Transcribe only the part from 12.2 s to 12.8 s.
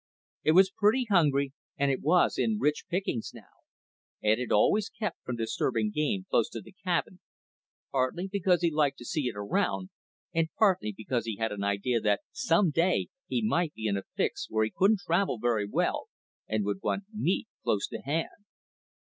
some